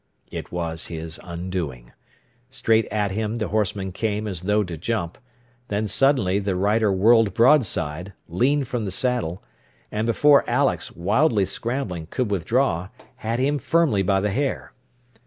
[0.31, 1.91] It was his undoing.
[2.49, 5.19] Straight at him the horseman came, as though to jump.
[5.67, 9.43] Then suddenly the rider whirled broadside, leaned from the saddle,
[9.91, 14.73] and before Alex, wildly scrambling, could withdraw, had him firmly by the hair.